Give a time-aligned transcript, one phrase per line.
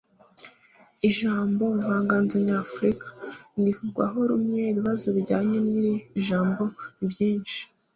[1.09, 3.11] ijambo 'ubuvanganzo nyafurika'
[3.61, 5.93] ntivugwaho rumwe ibibazo bijyanye n'iri
[6.27, 6.63] jambo
[6.97, 7.59] ni byinshi